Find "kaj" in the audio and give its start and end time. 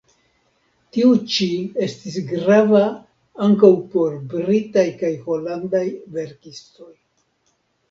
5.05-5.13